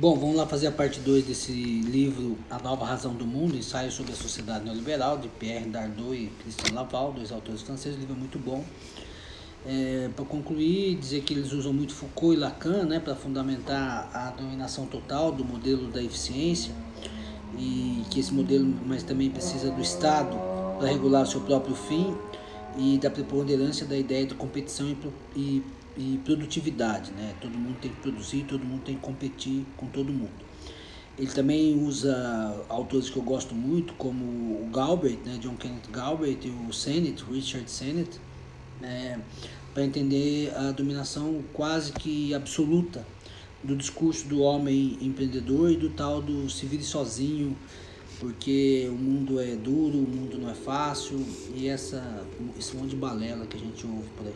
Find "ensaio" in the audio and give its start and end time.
3.56-3.90